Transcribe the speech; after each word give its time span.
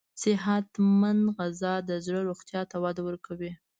صحتمند 0.21 1.23
غذا 1.37 1.73
د 1.89 1.91
زړه 2.05 2.19
روغتیا 2.29 2.61
ته 2.71 2.75
وده 2.83 3.01
ورکوي. 3.07 3.51